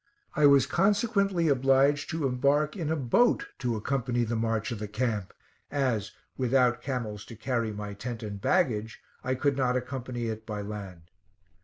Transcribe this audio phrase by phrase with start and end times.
[0.35, 4.87] I was consequently obliged to embark in a boat to accompany the march of the
[4.87, 5.31] camp
[5.69, 10.63] as, without camels to carry my tent and baggage, I could not accompany it by
[10.63, 11.11] land.